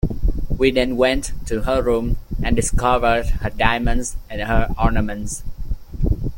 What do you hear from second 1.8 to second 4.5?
room and discovered her diamonds and